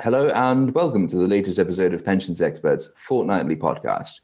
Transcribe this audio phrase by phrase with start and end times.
[0.00, 4.20] Hello and welcome to the latest episode of Pensions Experts Fortnightly Podcast.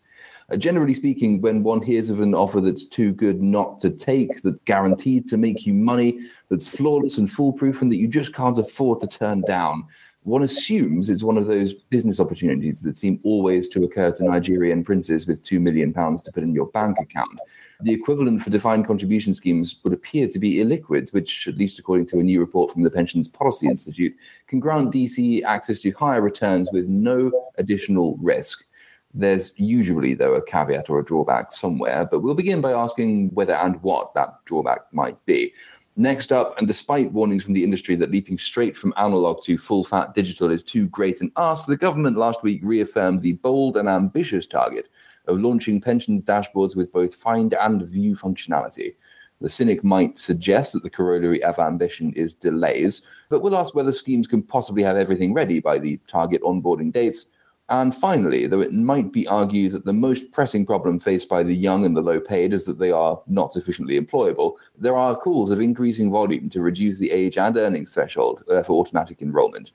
[0.50, 4.42] Uh, generally speaking, when one hears of an offer that's too good not to take,
[4.42, 8.58] that's guaranteed to make you money, that's flawless and foolproof, and that you just can't
[8.58, 9.86] afford to turn down,
[10.24, 14.82] one assumes it's one of those business opportunities that seem always to occur to Nigerian
[14.82, 17.38] princes with two million pounds to put in your bank account
[17.82, 22.06] the equivalent for defined contribution schemes would appear to be illiquids, which, at least according
[22.06, 24.14] to a new report from the Pensions Policy Institute,
[24.46, 28.64] can grant DC access to higher returns with no additional risk.
[29.12, 33.54] There's usually, though, a caveat or a drawback somewhere, but we'll begin by asking whether
[33.54, 35.52] and what that drawback might be.
[35.96, 39.84] Next up, and despite warnings from the industry that leaping straight from analog to full
[39.84, 43.88] fat digital is too great an ask, the government last week reaffirmed the bold and
[43.88, 44.88] ambitious target
[45.30, 48.94] of launching pensions dashboards with both find and view functionality.
[49.40, 53.92] The cynic might suggest that the corollary of ambition is delays, but we'll ask whether
[53.92, 57.26] schemes can possibly have everything ready by the target onboarding dates.
[57.70, 61.54] And finally, though it might be argued that the most pressing problem faced by the
[61.54, 65.52] young and the low paid is that they are not sufficiently employable, there are calls
[65.52, 69.70] of increasing volume to reduce the age and earnings threshold uh, for automatic enrolment.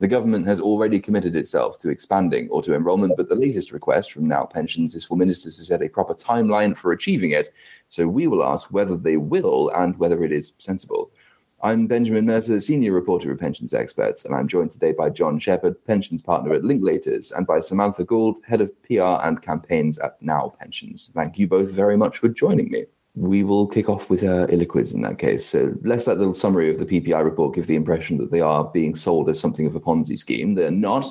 [0.00, 4.26] The government has already committed itself to expanding auto enrollment, but the latest request from
[4.26, 7.50] Now Pensions is for ministers to set a proper timeline for achieving it.
[7.90, 11.12] So we will ask whether they will and whether it is sensible.
[11.62, 15.82] I'm Benjamin Mercer, senior reporter of Pensions Experts, and I'm joined today by John Shepherd,
[15.86, 20.54] pensions partner at Linklaters, and by Samantha Gould, head of PR and campaigns at Now
[20.58, 21.12] Pensions.
[21.14, 22.86] Thank you both very much for joining me
[23.16, 25.46] we will kick off with uh, illiquids in that case.
[25.46, 28.64] So let's let the summary of the PPI report give the impression that they are
[28.64, 30.54] being sold as something of a Ponzi scheme.
[30.54, 31.06] They're not.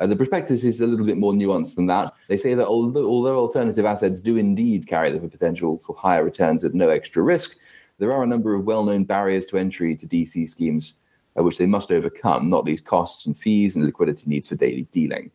[0.00, 2.14] Uh, the prospectus is a little bit more nuanced than that.
[2.28, 6.64] They say that although, although alternative assets do indeed carry the potential for higher returns
[6.64, 7.56] at no extra risk,
[7.98, 10.94] there are a number of well known barriers to entry to DC schemes
[11.38, 14.86] uh, which they must overcome, not least costs and fees and liquidity needs for daily
[14.92, 15.30] dealing.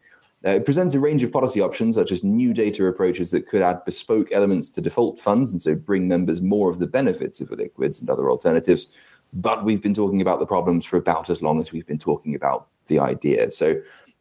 [0.45, 3.63] Uh, it presents a range of policy options, such as new data approaches that could
[3.63, 7.49] add bespoke elements to default funds and so bring members more of the benefits of
[7.49, 8.89] illiquids and other alternatives.
[9.33, 12.35] But we've been talking about the problems for about as long as we've been talking
[12.35, 13.49] about the idea.
[13.49, 13.75] So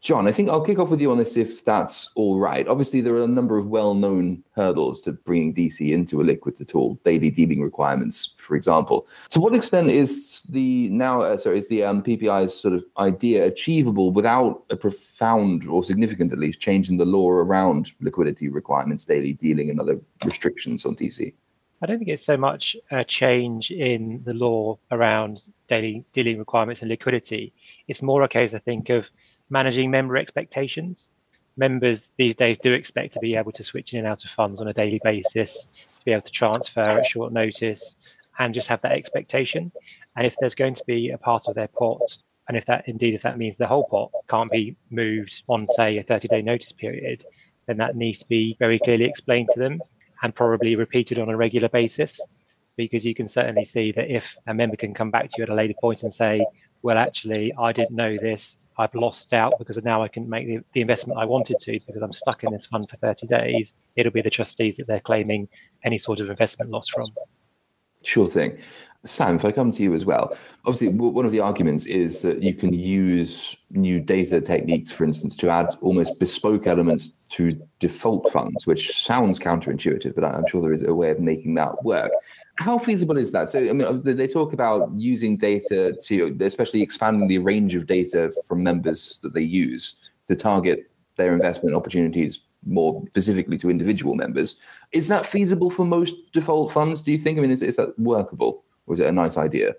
[0.05, 2.69] John, I think I'll kick off with you on this if that's all right.
[2.69, 6.75] Obviously, there are a number of well known hurdles to bringing DC into illiquids at
[6.75, 9.09] all, daily dealing requirements, for example.
[9.31, 13.47] To what extent is the now, uh, sorry, is the um, PPI's sort of idea
[13.47, 19.07] achievable without a profound or significant, at least, change in the law around liquidity requirements,
[19.07, 21.33] daily dealing, and other restrictions on DC?
[21.81, 26.83] I don't think it's so much a change in the law around daily dealing requirements
[26.83, 27.55] and liquidity.
[27.89, 29.09] It's more a case, I think, of
[29.51, 31.09] managing member expectations.
[31.57, 34.61] Members these days do expect to be able to switch in and out of funds
[34.61, 37.97] on a daily basis, to be able to transfer at short notice,
[38.39, 39.71] and just have that expectation.
[40.17, 42.01] And if there's going to be a part of their pot,
[42.49, 45.99] and if that indeed if that means the whole pot can't be moved on, say,
[45.99, 47.25] a 30-day notice period,
[47.67, 49.81] then that needs to be very clearly explained to them
[50.23, 52.21] and probably repeated on a regular basis.
[52.77, 55.51] Because you can certainly see that if a member can come back to you at
[55.51, 56.45] a later point and say,
[56.85, 58.59] well, actually, I didn't know this.
[58.77, 62.03] I've lost out because now I can make the, the investment I wanted to because
[62.03, 63.75] I'm stuck in this fund for 30 days.
[63.97, 65.49] It'll be the trustees that they're claiming
[65.83, 67.05] any sort of investment loss from.
[68.03, 68.59] Sure thing.
[69.05, 72.43] Sam, if I come to you as well, obviously one of the arguments is that
[72.43, 78.33] you can use new data techniques, for instance, to add almost bespoke elements to default
[78.33, 82.13] funds, which sounds counterintuitive, but I'm sure there is a way of making that work.
[82.57, 83.51] How feasible is that?
[83.51, 88.33] So, I mean, they talk about using data to, especially expanding the range of data
[88.49, 89.97] from members that they use
[90.29, 94.57] to target their investment opportunities more specifically to individual members.
[94.93, 97.03] Is that feasible for most default funds?
[97.03, 97.39] Do you think?
[97.39, 99.75] I mean, is, is that workable, is it a nice idea?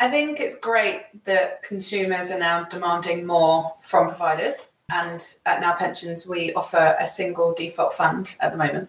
[0.00, 4.72] I think it's great that consumers are now demanding more from providers.
[4.90, 8.88] And at Now Pensions, we offer a single default fund at the moment.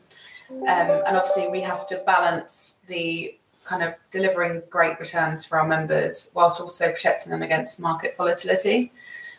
[0.50, 5.68] Um, and obviously, we have to balance the kind of delivering great returns for our
[5.68, 8.92] members whilst also protecting them against market volatility.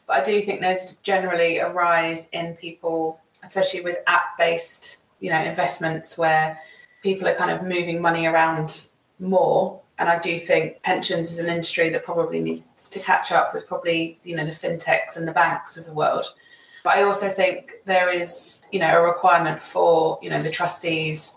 [0.06, 5.40] But I do think there's generally a rise in people, especially with app-based, you know,
[5.40, 6.60] investments where
[7.02, 9.80] people are kind of moving money around more.
[10.00, 13.68] And I do think pensions is an industry that probably needs to catch up with
[13.68, 16.34] probably, you know, the fintechs and the banks of the world
[16.82, 21.34] but I also think there is, you know, a requirement for, you know, the trustees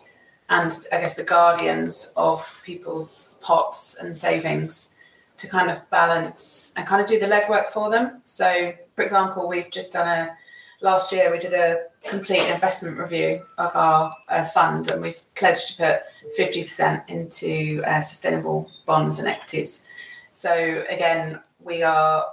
[0.49, 4.89] and I guess the guardians of people's pots and savings
[5.37, 8.21] to kind of balance and kind of do the legwork for them.
[8.23, 10.35] So, for example, we've just done a
[10.81, 15.67] last year we did a complete investment review of our uh, fund and we've pledged
[15.69, 16.01] to put
[16.37, 19.87] 50% into uh, sustainable bonds and equities.
[20.33, 22.25] So again, we are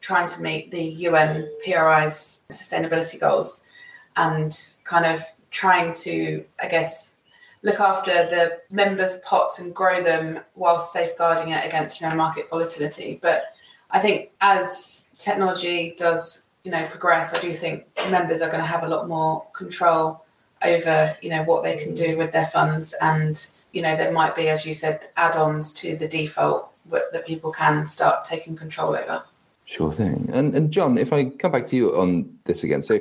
[0.00, 3.66] trying to meet the UN PRI's sustainability goals
[4.16, 7.16] and kind of trying to, I guess,
[7.62, 12.48] look after the members' pots and grow them whilst safeguarding it against you know market
[12.48, 13.20] volatility.
[13.22, 13.44] But
[13.90, 18.66] I think as technology does you know progress, I do think members are going to
[18.66, 20.24] have a lot more control
[20.64, 24.36] over you know what they can do with their funds, and you know there might
[24.36, 29.22] be, as you said, add-ons to the default that people can start taking control over.
[29.64, 30.28] Sure thing.
[30.32, 33.00] And and John, if I come back to you on this again, so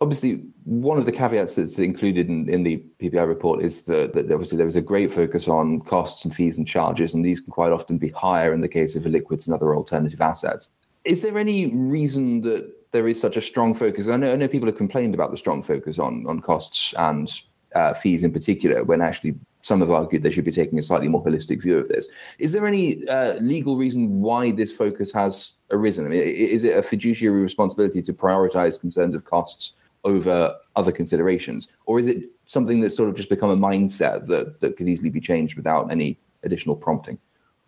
[0.00, 4.30] obviously one of the caveats that's included in, in the PPI report is that, that
[4.30, 7.50] obviously there was a great focus on costs and fees and charges, and these can
[7.50, 10.70] quite often be higher in the case of illiquids and other alternative assets.
[11.04, 14.08] Is there any reason that there is such a strong focus?
[14.08, 17.30] I know, I know people have complained about the strong focus on on costs and
[17.74, 21.08] uh, fees in particular, when actually some have argued they should be taking a slightly
[21.08, 22.08] more holistic view of this.
[22.38, 26.06] Is there any uh, legal reason why this focus has arisen?
[26.06, 29.74] I mean, is it a fiduciary responsibility to prioritize concerns of costs
[30.04, 34.60] over other considerations, or is it something that's sort of just become a mindset that
[34.60, 37.18] that could easily be changed without any additional prompting?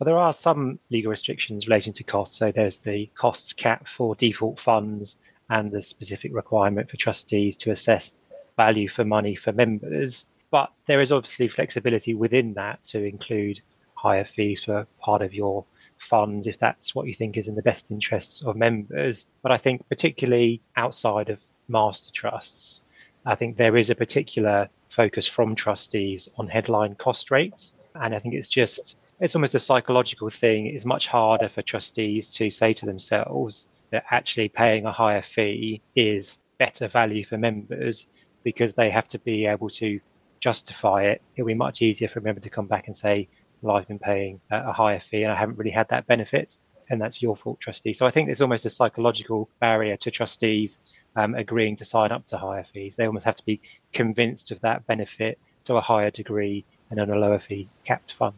[0.01, 2.39] Well, there are some legal restrictions relating to costs.
[2.39, 5.19] So there's the costs cap for default funds
[5.51, 8.19] and the specific requirement for trustees to assess
[8.57, 10.25] value for money for members.
[10.51, 13.61] But there is obviously flexibility within that to include
[13.93, 15.67] higher fees for part of your
[15.99, 19.27] fund if that's what you think is in the best interests of members.
[19.43, 22.85] But I think, particularly outside of master trusts,
[23.27, 27.75] I think there is a particular focus from trustees on headline cost rates.
[27.95, 30.67] And I think it's just, it's almost a psychological thing.
[30.67, 35.83] It's much harder for trustees to say to themselves that actually paying a higher fee
[35.95, 38.07] is better value for members
[38.45, 40.01] because they have to be able to
[40.41, 41.21] justify it.
[41.37, 43.29] It'll be much easier for a member to come back and say,
[43.61, 46.57] well, I've been paying a higher fee and I haven't really had that benefit.
[46.89, 47.93] And that's your fault, trustee.
[47.93, 50.79] So I think there's almost a psychological barrier to trustees
[51.15, 52.97] um, agreeing to sign up to higher fees.
[52.97, 53.61] They almost have to be
[53.93, 58.35] convinced of that benefit to a higher degree and on a lower fee capped fund.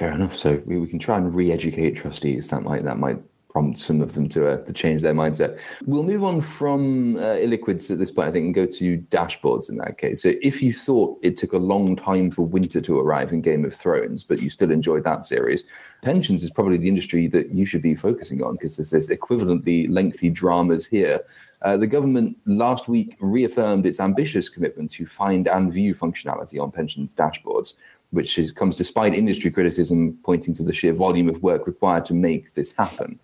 [0.00, 0.34] Fair enough.
[0.34, 2.48] So we, we can try and re-educate trustees.
[2.48, 3.18] That might that might
[3.50, 5.58] prompt some of them to uh, to change their mindset.
[5.84, 9.68] We'll move on from uh, illiquids at this point, I think, and go to dashboards
[9.68, 10.22] in that case.
[10.22, 13.62] So if you thought it took a long time for winter to arrive in Game
[13.66, 15.64] of Thrones, but you still enjoyed that series,
[16.00, 19.86] pensions is probably the industry that you should be focusing on because there's this equivalently
[19.90, 21.20] lengthy dramas here.
[21.60, 26.70] Uh, the government last week reaffirmed its ambitious commitment to find and view functionality on
[26.70, 27.74] pensions dashboards,
[28.10, 32.14] which is, comes despite industry criticism pointing to the sheer volume of work required to
[32.14, 33.18] make this happen.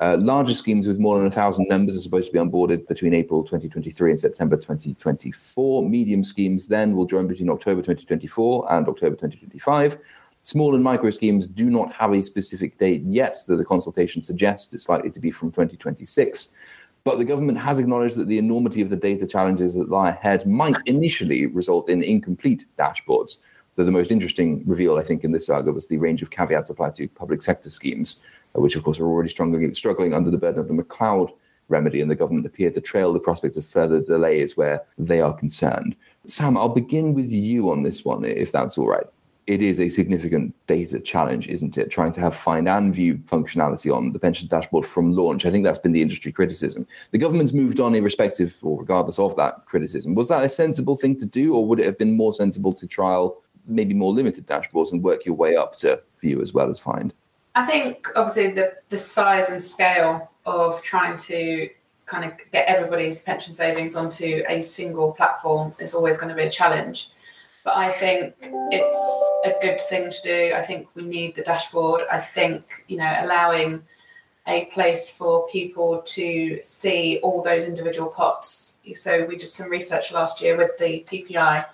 [0.00, 3.42] Uh, larger schemes with more than 1,000 members are supposed to be onboarded between April
[3.42, 5.88] 2023 and September 2024.
[5.88, 9.98] Medium schemes then will join between October 2024 and October 2025.
[10.44, 14.74] Small and micro schemes do not have a specific date yet, though the consultation suggests
[14.74, 16.48] it's likely to be from 2026.
[17.04, 20.46] But the government has acknowledged that the enormity of the data challenges that lie ahead
[20.46, 23.38] might initially result in incomplete dashboards.
[23.76, 26.70] Though the most interesting reveal, I think, in this saga was the range of caveats
[26.70, 28.18] applied to public sector schemes,
[28.56, 31.32] uh, which, of course, are already struggling, struggling under the burden of the McCloud
[31.68, 35.32] remedy, and the government appeared to trail the prospect of further delays where they are
[35.32, 35.96] concerned.
[36.26, 39.06] Sam, I'll begin with you on this one, if that's all right
[39.46, 41.90] it is a significant data challenge, isn't it?
[41.90, 45.44] Trying to have find and view functionality on the pensions dashboard from launch.
[45.44, 46.86] I think that's been the industry criticism.
[47.10, 50.14] The government's moved on irrespective or regardless of that criticism.
[50.14, 52.86] Was that a sensible thing to do, or would it have been more sensible to
[52.86, 56.78] trial maybe more limited dashboards and work your way up to view as well as
[56.78, 57.12] find?
[57.54, 61.68] I think obviously the, the size and scale of trying to
[62.06, 66.42] kind of get everybody's pension savings onto a single platform is always going to be
[66.42, 67.10] a challenge.
[67.64, 68.34] But I think
[68.72, 70.52] it's a good thing to do.
[70.54, 72.02] I think we need the dashboard.
[72.10, 73.84] I think, you know, allowing
[74.48, 78.80] a place for people to see all those individual pots.
[78.94, 81.64] So we did some research last year with the PPI,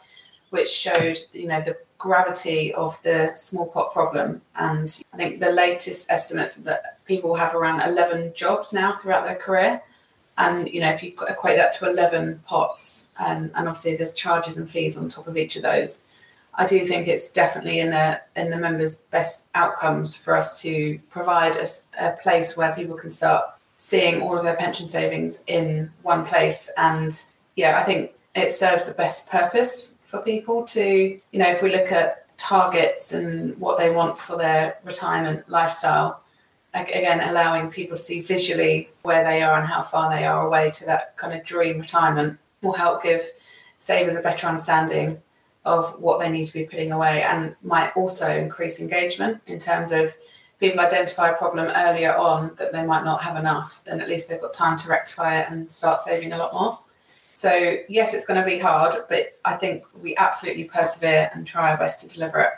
[0.51, 4.41] which showed, you know, the gravity of the small pot problem.
[4.57, 9.37] And I think the latest estimates that people have around 11 jobs now throughout their
[9.37, 9.83] career.
[10.39, 14.57] And you know, if you equate that to 11 pots, um, and obviously there's charges
[14.57, 16.05] and fees on top of each of those,
[16.55, 20.99] I do think it's definitely in the in the members' best outcomes for us to
[21.11, 21.67] provide a,
[22.01, 23.45] a place where people can start
[23.77, 26.71] seeing all of their pension savings in one place.
[26.77, 27.11] And
[27.57, 31.71] yeah, I think it serves the best purpose for people to, you know, if we
[31.71, 36.23] look at targets and what they want for their retirement lifestyle,
[36.73, 40.71] again allowing people to see visually where they are and how far they are away
[40.71, 43.21] to that kind of dream retirement will help give
[43.77, 45.21] savers a better understanding
[45.67, 49.93] of what they need to be putting away and might also increase engagement in terms
[49.93, 50.15] of
[50.59, 54.29] people identify a problem earlier on that they might not have enough, then at least
[54.29, 56.79] they've got time to rectify it and start saving a lot more.
[57.39, 61.71] So, yes, it's going to be hard, but I think we absolutely persevere and try
[61.71, 62.51] our best to deliver it.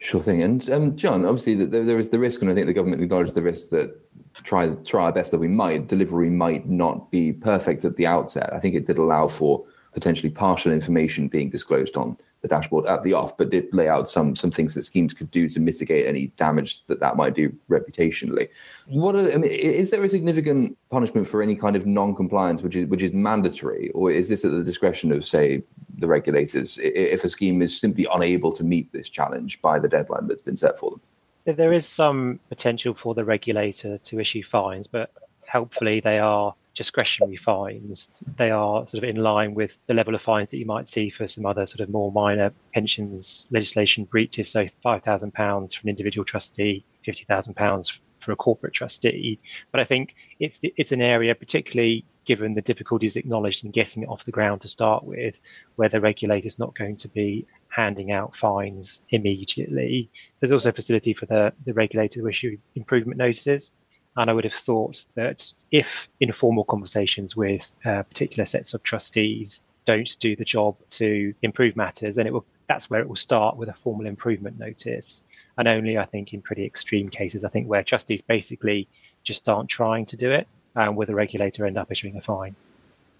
[0.00, 0.42] Sure thing.
[0.42, 3.36] And um, John, obviously, there, there is the risk, and I think the government acknowledged
[3.36, 3.96] the risk that
[4.34, 8.52] try try our best that we might delivery might not be perfect at the outset.
[8.52, 13.04] I think it did allow for potentially partial information being disclosed on the dashboard at
[13.04, 16.06] the off, but did lay out some some things that schemes could do to mitigate
[16.06, 18.48] any damage that that might do reputationally.
[18.86, 22.76] What are, I mean, is there a significant punishment for any kind of non-compliance, which
[22.76, 25.62] is which is mandatory, or is this at the discretion of, say,
[25.98, 30.24] the regulators if a scheme is simply unable to meet this challenge by the deadline
[30.26, 31.00] that's been set for them?
[31.44, 35.10] There is some potential for the regulator to issue fines, but
[35.46, 38.08] helpfully they are discretionary fines.
[38.36, 41.10] They are sort of in line with the level of fines that you might see
[41.10, 44.50] for some other sort of more minor pensions legislation breaches.
[44.50, 49.38] So £5,000 for an individual trustee, £50,000 for a corporate trustee.
[49.70, 54.08] But I think it's it's an area, particularly given the difficulties acknowledged in getting it
[54.08, 55.38] off the ground to start with,
[55.74, 60.08] where the regulator's not going to be handing out fines immediately.
[60.38, 63.72] There's also a facility for the, the regulator to issue improvement notices.
[64.16, 69.62] And I would have thought that if informal conversations with uh, particular sets of trustees
[69.86, 73.56] don't do the job to improve matters, then it will that's where it will start
[73.56, 75.24] with a formal improvement notice.
[75.58, 78.88] And only I think in pretty extreme cases, I think where trustees basically
[79.24, 82.54] just aren't trying to do it, um, with a regulator end up issuing a fine.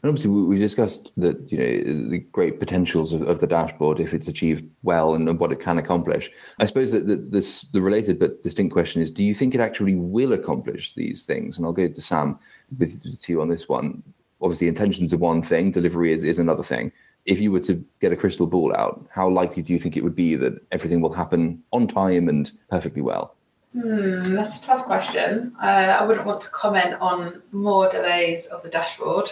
[0.03, 4.13] And obviously, we discussed that you know the great potentials of, of the dashboard if
[4.13, 6.29] it's achieved well and, and what it can accomplish.
[6.59, 9.61] I suppose that the, this the related but distinct question is: Do you think it
[9.61, 11.57] actually will accomplish these things?
[11.57, 12.37] And I'll go to Sam
[12.79, 14.03] with, with you on this one.
[14.41, 16.91] Obviously, intentions are one thing; delivery is is another thing.
[17.25, 20.03] If you were to get a crystal ball out, how likely do you think it
[20.03, 23.37] would be that everything will happen on time and perfectly well?
[23.73, 25.55] Hmm, that's a tough question.
[25.63, 29.31] Uh, I wouldn't want to comment on more delays of the dashboard.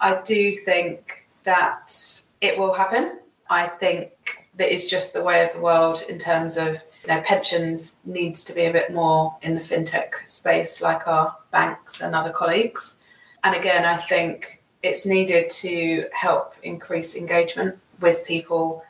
[0.00, 1.92] I do think that
[2.40, 3.18] it will happen.
[3.48, 4.12] I think
[4.56, 8.42] that is just the way of the world in terms of you know pensions needs
[8.44, 12.98] to be a bit more in the fintech space like our banks and other colleagues.
[13.44, 18.84] And again, I think it's needed to help increase engagement with people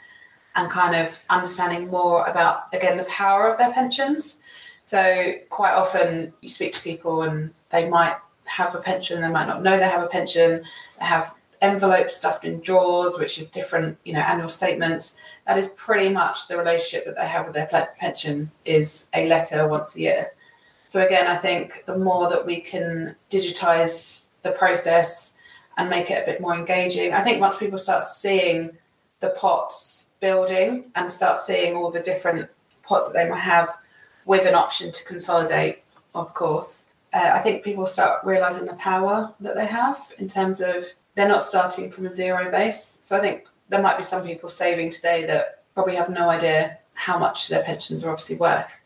[0.54, 4.38] and kind of understanding more about again the power of their pensions.
[4.84, 9.46] So quite often you speak to people and they might have a pension, they might
[9.46, 10.62] not know they have a pension,
[10.98, 15.14] they have envelopes stuffed in drawers, which is different, you know, annual statements.
[15.46, 19.66] That is pretty much the relationship that they have with their pension is a letter
[19.68, 20.26] once a year.
[20.86, 25.34] So again, I think the more that we can digitize the process
[25.76, 28.70] and make it a bit more engaging, I think once people start seeing
[29.20, 32.48] the pots building and start seeing all the different
[32.82, 33.78] pots that they might have
[34.26, 35.82] with an option to consolidate,
[36.14, 40.60] of course, uh, I think people start realizing the power that they have in terms
[40.60, 42.98] of they're not starting from a zero base.
[43.00, 46.78] So I think there might be some people saving today that probably have no idea
[46.92, 48.80] how much their pensions are obviously worth.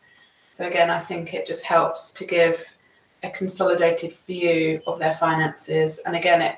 [0.53, 2.73] So again, I think it just helps to give
[3.21, 5.97] a consolidated view of their finances.
[6.05, 6.55] And again, it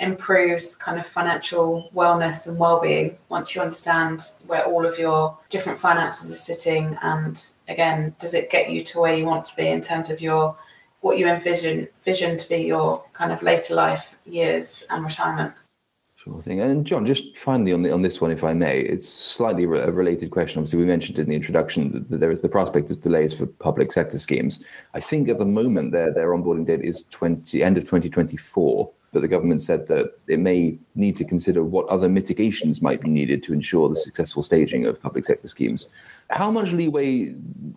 [0.00, 5.78] improves kind of financial wellness and well-being once you understand where all of your different
[5.78, 9.68] finances are sitting and again does it get you to where you want to be
[9.68, 10.56] in terms of your
[11.02, 15.52] what you envision vision to be your kind of later life years and retirement.
[16.16, 16.60] Sure thing.
[16.60, 19.90] And John, just finally on the, on this one, if I may, it's slightly a
[19.90, 20.60] related question.
[20.60, 23.46] Obviously, we mentioned in the introduction that, that there is the prospect of delays for
[23.46, 24.64] public sector schemes.
[24.94, 29.20] I think at the moment their their onboarding date is 20 end of 2024 but
[29.20, 33.42] the government said that it may need to consider what other mitigations might be needed
[33.42, 35.88] to ensure the successful staging of public sector schemes.
[36.30, 37.34] How much leeway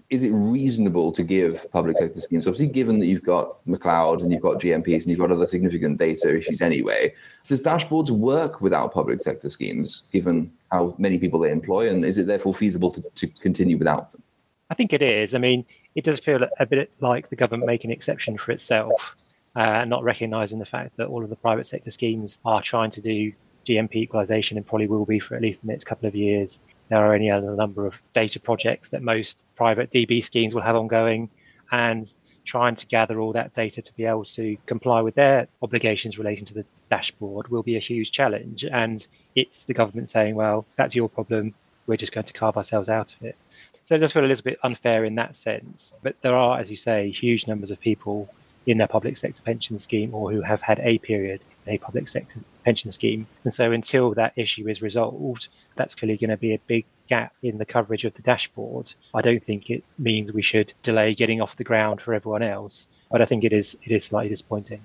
[0.10, 2.48] is it reasonable to give public sector schemes?
[2.48, 6.00] Obviously, given that you've got McCloud and you've got GMPs and you've got other significant
[6.00, 7.14] data issues anyway,
[7.46, 11.90] does dashboards work without public sector schemes, given how many people they employ?
[11.90, 14.24] And is it therefore feasible to, to continue without them?
[14.70, 15.36] I think it is.
[15.36, 15.66] I mean,
[15.96, 19.18] it does feel a bit like the government making an exception for itself
[19.56, 23.02] uh, not recognizing the fact that all of the private sector schemes are trying to
[23.02, 23.32] do
[23.66, 26.60] GMP equalization and probably will be for at least the next couple of years.
[26.90, 30.76] There are only a number of data projects that most private DB schemes will have
[30.76, 31.30] ongoing,
[31.72, 32.14] and
[32.46, 36.46] trying to gather all that data to be able to comply with their obligations relating
[36.46, 38.64] to the dashboard will be a huge challenge.
[38.66, 41.56] And it's the government saying, well, that's your problem.
[41.88, 43.36] We're just going to carve ourselves out of it.
[43.84, 45.94] So it does feel a little bit unfair in that sense.
[46.02, 48.30] But there are, as you say, huge numbers of people
[48.66, 52.08] in their public sector pension scheme or who have had a period in a public
[52.08, 53.28] sector pension scheme.
[53.44, 57.34] And so until that issue is resolved, that's clearly going to be a big gap
[57.42, 61.42] in the coverage of the dashboard, I don't think it means we should delay getting
[61.42, 62.88] off the ground for everyone else.
[63.12, 64.82] But I think it is it is slightly disappointing.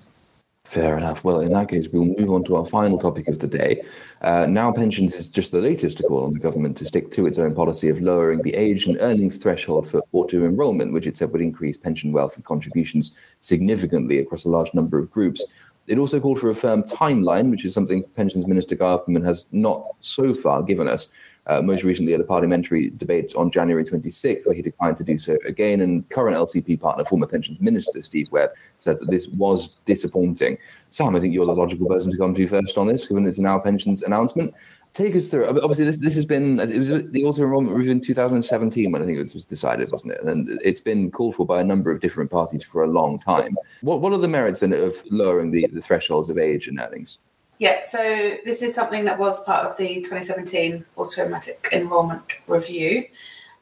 [0.65, 1.23] Fair enough.
[1.23, 3.83] Well, in that case, we'll move on to our final topic of the day.
[4.21, 7.25] Uh, now, pensions is just the latest to call on the government to stick to
[7.25, 11.17] its own policy of lowering the age and earnings threshold for auto enrolment, which it
[11.17, 15.43] said would increase pension wealth and contributions significantly across a large number of groups.
[15.87, 19.83] It also called for a firm timeline, which is something Pensions Minister Guy has not
[19.99, 21.09] so far given us.
[21.47, 25.17] Uh, most recently at a parliamentary debate on January 26th, where he declined to do
[25.17, 25.81] so again.
[25.81, 30.59] And current LCP partner, former pensions minister Steve Webb, said that this was disappointing.
[30.89, 33.39] Sam, I think you're the logical person to come to first on this, given it's
[33.39, 34.53] now pensions announcement.
[34.93, 35.47] Take us through.
[35.47, 39.05] Obviously, this, this has been it was the auto enrollment review in 2017 when I
[39.05, 40.19] think it was decided, wasn't it?
[40.25, 43.55] And it's been called for by a number of different parties for a long time.
[43.81, 47.19] What what are the merits then of lowering the, the thresholds of age and earnings?
[47.61, 47.99] Yeah, so
[48.43, 53.05] this is something that was part of the 2017 automatic enrolment review.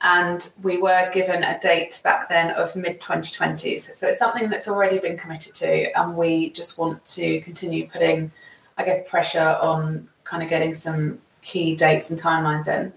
[0.01, 3.97] And we were given a date back then of mid 2020s.
[3.97, 5.99] So it's something that's already been committed to.
[5.99, 8.31] And we just want to continue putting,
[8.77, 12.93] I guess, pressure on kind of getting some key dates and timelines in.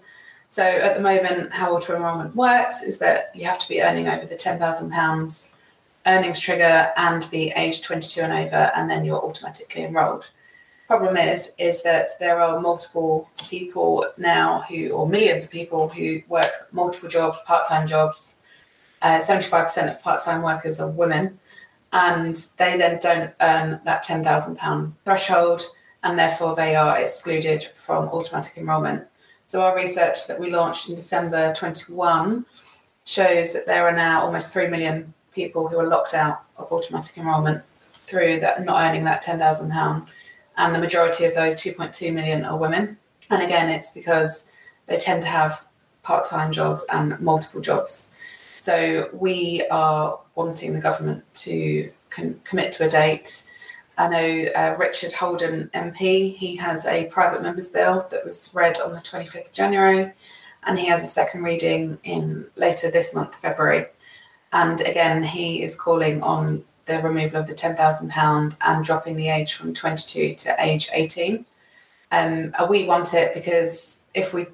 [0.51, 4.07] So at the moment, how auto enrolment works is that you have to be earning
[4.07, 5.57] over the £10,000
[6.07, 10.31] earnings trigger and be aged 22 and over, and then you're automatically enrolled
[10.93, 16.21] problem is is that there are multiple people now who or millions of people who
[16.29, 18.37] work multiple jobs part-time jobs.
[19.01, 21.39] Uh, 75% of part-time workers are women
[21.95, 25.63] and they then don't earn that £10,000 threshold
[26.03, 29.03] and therefore they are excluded from automatic enrolment.
[29.47, 32.45] So our research that we launched in december 21
[33.07, 37.17] shows that there are now almost 3 million people who are locked out of automatic
[37.17, 37.63] enrolment
[38.07, 40.07] through that not earning that £10,000
[40.57, 42.99] and the majority of those 2.2 million are women.
[43.31, 44.51] And again, it's because
[44.87, 45.65] they tend to have
[46.03, 48.09] part time jobs and multiple jobs.
[48.59, 53.51] So we are wanting the government to con- commit to a date.
[53.99, 58.81] I know uh, Richard Holden MP, he has a private members bill that was read
[58.81, 60.13] on the 25th of January,
[60.65, 63.87] and he has a second reading in later this month, February.
[64.53, 69.55] And again, he is calling on the removal of the £10,000 and dropping the age
[69.55, 71.45] from 22 to age 18.
[72.11, 74.47] Um, we want it because if we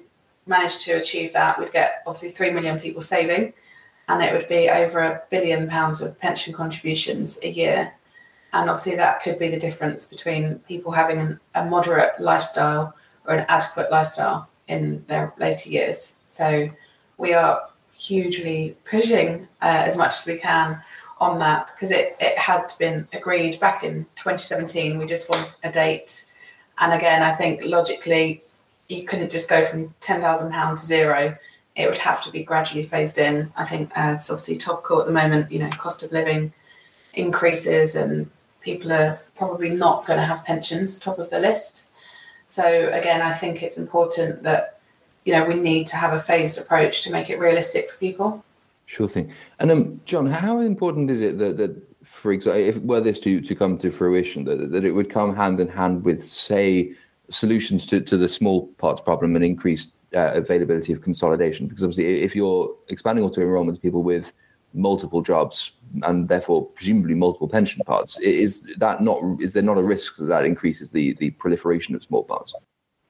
[0.45, 3.53] manage to achieve that, we'd get obviously 3 million people saving
[4.07, 7.93] and it would be over a billion pounds of pension contributions a year.
[8.53, 12.95] And obviously, that could be the difference between people having an, a moderate lifestyle
[13.27, 16.15] or an adequate lifestyle in their later years.
[16.25, 16.67] So,
[17.19, 20.81] we are hugely pushing uh, as much as we can
[21.19, 24.97] on that because it, it had been agreed back in 2017.
[24.97, 26.25] We just want a date.
[26.79, 28.43] And again, I think logically,
[28.87, 31.37] you couldn't just go from £10,000 to zero.
[31.75, 33.51] It would have to be gradually phased in.
[33.55, 36.53] I think uh, it's obviously topical at the moment, you know, cost of living
[37.13, 38.29] increases and
[38.61, 41.87] people are probably not going to have pensions top of the list.
[42.45, 44.79] So again, I think it's important that,
[45.25, 48.43] you know, we need to have a phased approach to make it realistic for people.
[48.89, 49.31] Sure thing.
[49.59, 53.39] And um, John, how important is it that, that for example, if were this to,
[53.39, 56.95] to come to fruition, that, that it would come hand in hand with, say,
[57.29, 61.67] solutions to, to the small pots problem and increased uh, availability of consolidation?
[61.67, 64.33] Because obviously, if you're expanding auto enrollment to people with
[64.73, 69.83] multiple jobs and therefore presumably multiple pension pots, is that not is there not a
[69.83, 72.55] risk that that increases the the proliferation of small parts?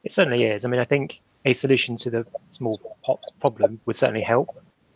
[0.03, 0.65] It certainly is.
[0.65, 4.49] I mean, I think a solution to the small pots problem would certainly help.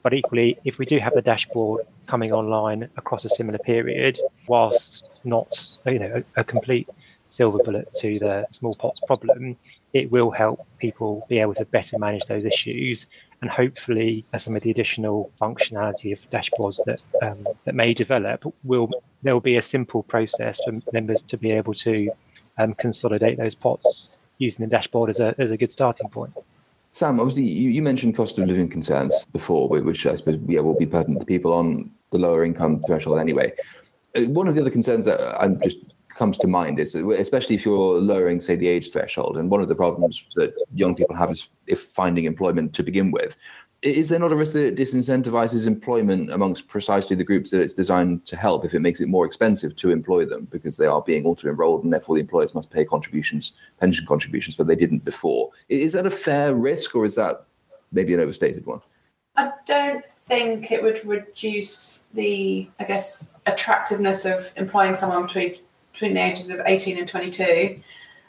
[0.03, 5.19] But equally, if we do have the dashboard coming online across a similar period, whilst
[5.23, 5.49] not
[5.85, 6.89] you know a, a complete
[7.29, 9.57] silver bullet to the small pots problem,
[9.93, 13.07] it will help people be able to better manage those issues.
[13.41, 18.89] And hopefully, some of the additional functionality of dashboards that um, that may develop will
[19.23, 22.11] there will be a simple process for members to be able to
[22.57, 26.33] um, consolidate those pots using the dashboard as a as a good starting point.
[26.93, 30.77] Sam, obviously, you, you mentioned cost of living concerns before, which I suppose yeah, will
[30.77, 33.51] be pertinent to people on the lower income threshold anyway.
[34.15, 37.65] Uh, one of the other concerns that I'm just comes to mind is especially if
[37.65, 41.31] you're lowering, say, the age threshold, and one of the problems that young people have
[41.31, 43.35] is if finding employment to begin with
[43.83, 47.73] is there not a risk that it disincentivizes employment amongst precisely the groups that it's
[47.73, 51.01] designed to help if it makes it more expensive to employ them because they are
[51.01, 55.03] being auto enrolled and therefore the employers must pay contributions, pension contributions, but they didn't
[55.03, 55.49] before?
[55.67, 57.45] Is that a fair risk or is that
[57.91, 58.79] maybe an overstated one?
[59.35, 65.57] I don't think it would reduce the, I guess, attractiveness of employing someone between
[65.91, 67.79] between the ages of 18 and 22.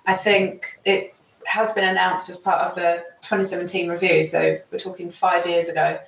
[0.07, 1.14] I think it
[1.47, 4.25] has been announced as part of the 2017 review.
[4.25, 5.99] So we're talking five years ago.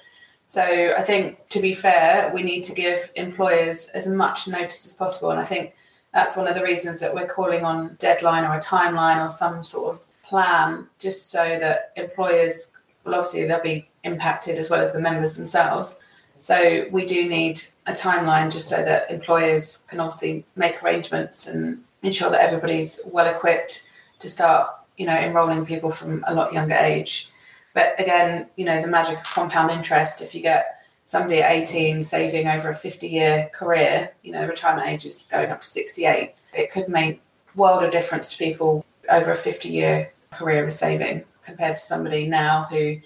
[0.47, 4.95] So I think, to be fair, we need to give employers as much notice as
[4.95, 5.31] possible.
[5.31, 5.75] And I think
[6.15, 9.65] that's one of the reasons that we're calling on deadline or a timeline or some
[9.65, 12.73] sort of plan, just so that employers,
[13.05, 16.03] well, obviously they'll be impacted as well as the members themselves.
[16.39, 21.83] So we do need a timeline just so that employers can obviously make arrangements and
[22.03, 26.75] ensure that everybody's well equipped to start, you know, enrolling people from a lot younger
[26.75, 27.29] age.
[27.75, 32.03] But again, you know, the magic of compound interest, if you get somebody at 18
[32.03, 36.35] saving over a 50 year career, you know, retirement age is going up to 68,
[36.55, 37.21] it could make
[37.55, 42.27] world of difference to people over a 50 year career of saving compared to somebody
[42.27, 42.97] now who,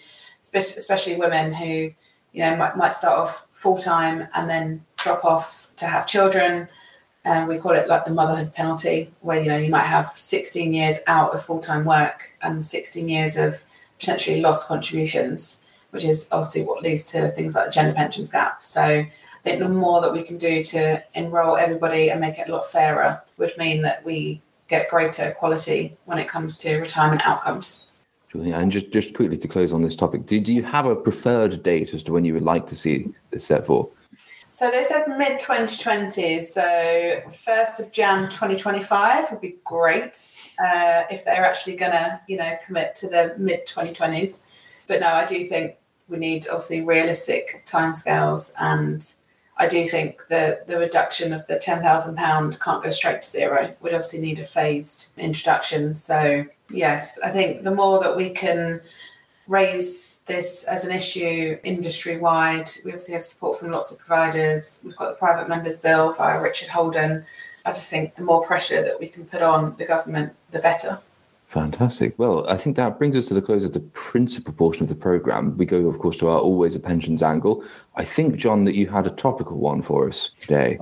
[0.41, 1.91] especially women who,
[2.33, 6.69] you know, might, might start off full time and then drop off to have children.
[7.25, 10.73] And we call it like the motherhood penalty, where, you know, you might have 16
[10.73, 13.63] years out of full time work and 16 years of
[13.99, 18.65] potentially lost contributions, which is obviously what leads to things like the gender pensions gap.
[18.65, 19.09] So I
[19.43, 22.65] think the more that we can do to enrol everybody and make it a lot
[22.65, 27.87] fairer would mean that we get greater quality when it comes to retirement outcomes.
[28.33, 31.63] And just, just quickly to close on this topic, do, do you have a preferred
[31.63, 33.91] date as to when you would like to see this set for?
[34.51, 36.43] So they said mid 2020s.
[36.43, 42.37] So 1st of Jan 2025 would be great uh, if they're actually going to, you
[42.37, 44.47] know, commit to the mid 2020s.
[44.89, 45.77] But no, I do think
[46.09, 49.01] we need obviously realistic timescales, and
[49.57, 53.29] I do think that the reduction of the ten thousand pound can't go straight to
[53.29, 53.75] zero.
[53.81, 55.95] We'd obviously need a phased introduction.
[55.95, 58.81] So yes, I think the more that we can
[59.51, 62.71] raise this as an issue industry wide.
[62.85, 64.81] We obviously have support from lots of providers.
[64.85, 67.25] We've got the private members bill via Richard Holden.
[67.65, 71.01] I just think the more pressure that we can put on the government, the better.
[71.49, 72.17] Fantastic.
[72.17, 74.95] Well, I think that brings us to the close of the principal portion of the
[74.95, 75.57] program.
[75.59, 77.65] We go, of course, to our always a pensions angle.
[77.97, 80.79] I think, John, that you had a topical one for us today.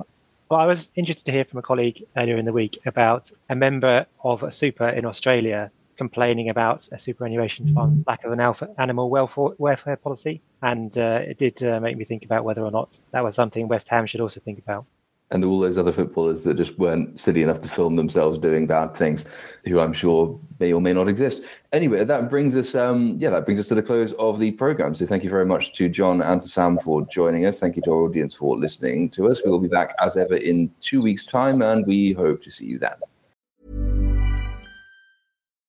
[0.49, 3.55] Well, I was interested to hear from a colleague earlier in the week about a
[3.55, 8.67] member of a super in Australia complaining about a superannuation fund's lack of an alpha
[8.77, 10.41] animal welfare, welfare policy.
[10.63, 13.67] And uh, it did uh, make me think about whether or not that was something
[13.67, 14.85] West Ham should also think about.
[15.31, 18.95] And all those other footballers that just weren't silly enough to film themselves doing bad
[18.95, 19.25] things,
[19.67, 21.43] who I'm sure may or may not exist.
[21.71, 24.95] Anyway, that brings us, um, yeah, that brings us to the close of the program.
[24.95, 27.59] So thank you very much to John and to Sam for joining us.
[27.59, 29.41] Thank you to our audience for listening to us.
[29.43, 32.65] We will be back as ever in two weeks' time, and we hope to see
[32.65, 32.97] you then.